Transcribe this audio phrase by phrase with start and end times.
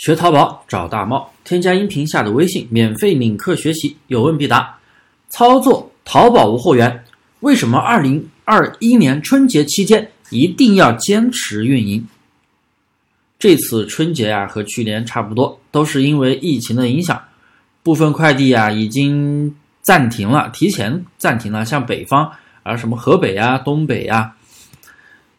[0.00, 4.78] 学淘宝找大猫，添加音频下的微信，免费领课学习，有问必答。
[5.28, 7.04] 操作淘宝无货源，
[7.40, 12.08] 为什么二零二一年春节期间一定要坚持运营？
[13.38, 17.22] 这次春节啊和去年差不多，都是因为疫情的影响，
[17.82, 21.62] 部分快递啊已经暂停了，提前暂停了。
[21.62, 22.32] 像北方
[22.62, 24.34] 啊，什么河北啊、东北呀，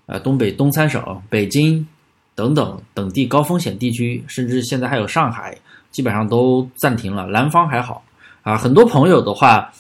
[0.06, 1.88] 呃，东北东三省、北京。
[2.36, 5.58] 等等等地高风险地区，甚至现在还有上海，
[5.92, 7.26] 基本上都暂停了。
[7.28, 8.04] 南方还好
[8.44, 9.72] 啊，很多朋友的话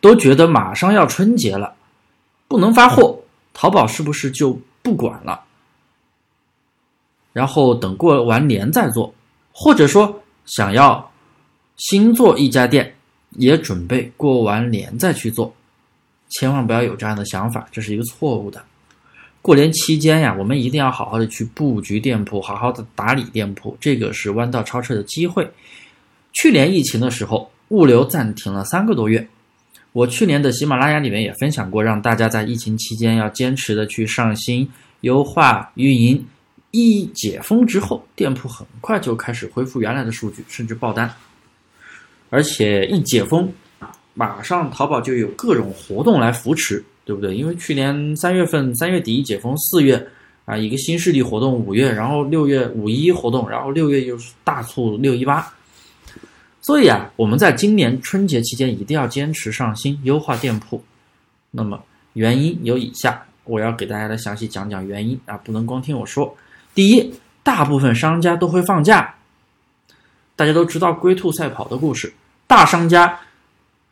[0.00, 1.74] 都觉得马上要春节了，
[2.48, 3.18] 不能发货，
[3.54, 5.40] 淘宝是不是就不管了？
[7.32, 9.14] 然后等过完年再做，
[9.52, 11.10] 或者说想要
[11.76, 12.94] 新做一家店，
[13.30, 15.54] 也准备过完年再去做，
[16.28, 18.62] 千万不要有这样的想法，这是一个错误的。
[19.42, 25.50] 过年期间呀，我们一定要好好的去布局店铺，好好的打理店铺，这个是弯道超车的机会。
[26.32, 29.28] 去年疫情的时候，物流暂停了三个多月。
[29.90, 36.24] 我去年的喜马拉雅里面也分享过，让大家在疫情期间要坚持的去上新、优化运营。
[36.70, 41.12] 一解封之后，店铺很快就开始恢复原来的数据，甚至爆单。
[42.30, 43.52] 而且一解封，
[44.14, 46.84] 马上淘宝就有各种活动来扶持。
[47.04, 47.34] 对不对？
[47.34, 50.06] 因为去年三月份三月底解封，四月
[50.44, 55.52] 啊一个新势力活动，五月然后六月五一活动，然后六月又是大促六一八，
[56.60, 60.80] 所以啊，我们在今年春节期间一定要坚持上新，优化店铺。
[61.50, 66.32] 那么原因有以下，我要给大家来详细讲讲原因啊，不能光听我说。
[66.72, 67.12] 第一，
[67.42, 69.12] 大部分商家都会放假，
[70.36, 72.14] 大家都知道龟兔赛跑的故事，
[72.46, 73.18] 大商家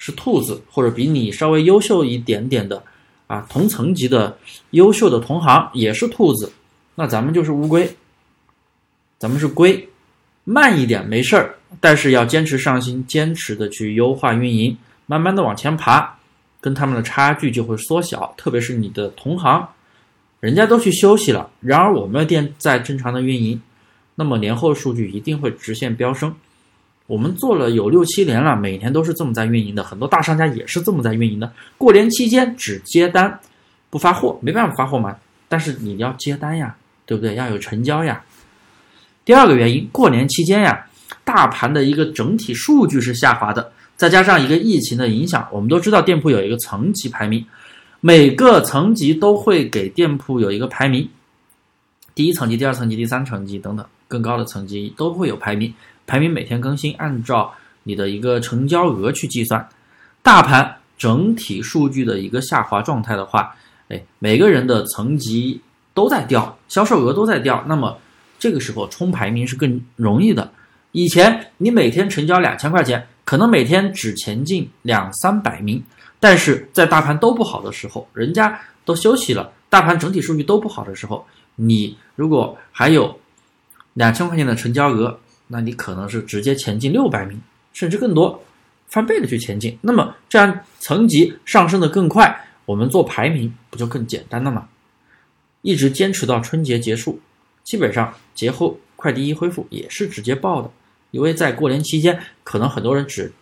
[0.00, 2.82] 是兔子或者比你稍微优秀一点点的。
[3.28, 4.36] 啊，同层级的
[4.70, 6.50] 优秀的同行也是兔子，
[6.96, 7.88] 那咱们就是乌龟。
[9.18, 9.88] 咱们是龟，
[10.42, 14.76] 慢一点没事儿，但是要坚持上新，坚持的去优化运营，
[15.06, 16.18] 慢慢的往前爬，
[16.60, 18.34] 跟他们的差距就会缩小。
[18.36, 19.68] 特别是你的同行，
[20.40, 23.62] 人家都去休息了，然而我们的店在正常的运营，
[24.16, 26.34] 那么年后数据一定会直线飙升。
[27.10, 29.82] 我们做了有六七年了，每年都是这么在运营的。
[29.82, 31.52] 很多大商家也是这么在运营的。
[31.76, 33.36] 过年期间只接单，
[33.90, 35.16] 不发货，没办法发货嘛。
[35.48, 37.34] 但是你要接单呀，对不对？
[37.34, 38.22] 要有成交呀。
[39.24, 40.86] 第二个原因，过年期间呀，
[41.24, 47.44] 大盘的一个整体数据是下滑的，再加上一个疫情的影响，我们都知道店铺有一个层级排名，
[47.98, 51.08] 每个层级都会给店铺有一个排名，
[52.14, 55.74] 第一层级、第二层级、第三层级等等，更高的层级都会有排名。
[56.10, 57.54] 排名每天更新，按照
[57.84, 59.64] 你的一个成交额去计算。
[60.24, 63.54] 大盘整体数据的一个下滑状态的话，
[63.88, 65.60] 哎，每个人的层级
[65.94, 67.96] 都在掉，销售额都在掉，那么
[68.40, 70.50] 这个时候冲排名是更容易的。
[70.90, 75.80] 以前你每天成交两千块钱，可能每天只前进两三百名，
[76.18, 83.16] 但是在大盘都不好的时候，人家都休息了，大盘整体数据都不好的时候，你如果还有
[83.94, 85.16] 两千块钱的成交额。
[85.52, 87.36] 那你可能是直接前进六百名，
[87.72, 88.40] 甚至更多，
[88.86, 89.76] 翻倍的去前进。
[89.80, 92.32] 那么这样层级上升的更快，
[92.66, 94.68] 我们做排名不就更简单了吗？
[95.62, 97.18] 一直坚持到春节结束，
[97.64, 100.70] 基本上节后快递一恢复也是直接爆的。
[101.10, 103.32] 因为在过年期间，可能很多人只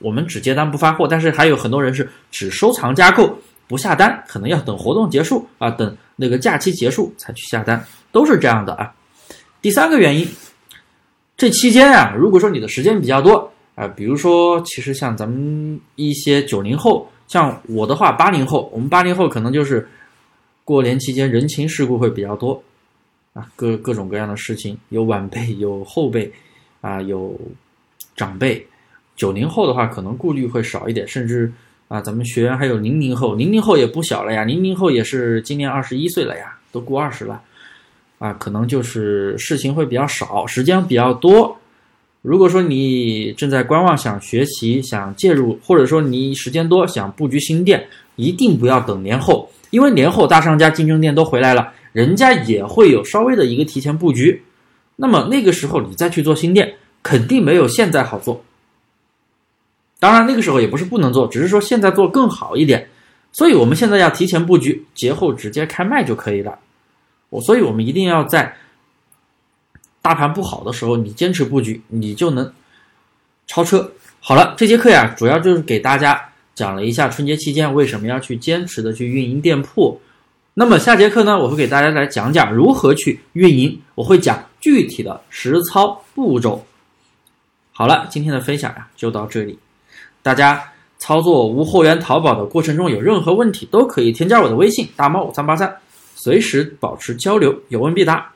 [0.00, 8.92] 我们只接单不发货，但是还有很多人是只收藏加购不下单，可能要等活动结束啊，等那个假期结束才去下单，都是这样的啊。
[9.62, 10.28] 第三个原因。
[11.40, 19.88] 这期间啊，如果说你的时间比较多啊，比如说，其实像咱们一些九零后，像我的话，八零后，我们八零后可能就是
[20.64, 22.62] 过年期间人情世故会比较多
[23.32, 26.30] 啊，各各种各样的事情，有晚辈，有后辈，
[26.82, 27.34] 啊，有
[28.14, 28.66] 长辈。
[29.16, 31.50] 九零后的话，可能顾虑会少一点，甚至
[31.88, 37.40] 啊，咱们学员还有零零后，零零后也不小了呀，零零后也是今年二十一岁了呀，都过二十了。
[38.20, 41.56] 啊，可能就是事情会比较少，时间比较多。
[42.20, 54.42] 如果说你正在观望，想学习，想介入，或者说你时间多，想布局新店，一定不要等年后，因为年后大商家、竞争店都回来了，人家也会有稍微的一个提前布局。
[54.96, 58.44] 那么那个时候你再去做新店，肯定没有现在好做。
[59.98, 62.86] 当然那个时候也不是不能做，只是说现在做更好一点。
[63.32, 66.58] 所以我们现在要提前布局，节后直接开卖就可以了。
[67.30, 68.54] 我所以我们一定要在
[70.02, 72.52] 大盘不好的时候，你坚持布局，你就能
[73.46, 73.90] 超车。
[74.20, 80.00] 好了，这节课呀，主要就是给大家讲了一下春节期间为什么要去坚持的去运营店铺。
[80.54, 86.66] 那么下节课呢，我会给大家来讲讲如何去运营，我会讲具体的实操步骤。
[87.72, 89.58] 好了，今天的分享呀就到这里。
[90.22, 90.62] 大家
[90.98, 95.74] 操作无货源淘宝的过程中有任何问题，都可以添加我的微信大猫五三八三。
[96.22, 98.30] 随时保持交流有问必答。